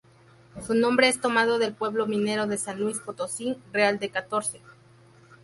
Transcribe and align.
Su 0.65 0.73
nombre 0.73 1.09
es 1.09 1.21
tomado 1.21 1.59
del 1.59 1.75
pueblo 1.75 2.07
minero 2.07 2.47
de 2.47 2.57
San 2.57 2.79
Luis 2.79 2.97
Potosí, 2.97 3.55
Real 3.71 3.99
de 3.99 4.09
Catorce. 4.09 4.59